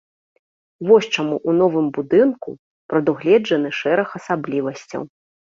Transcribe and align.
Вось 0.91 1.09
чаму 1.15 1.35
ў 1.39 1.51
новым 1.59 1.87
будынку 1.99 2.49
прадугледжаны 2.95 3.69
шэраг 3.81 4.09
асаблівасцяў. 4.23 5.01